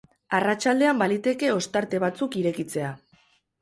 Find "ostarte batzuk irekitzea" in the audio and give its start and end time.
1.59-2.95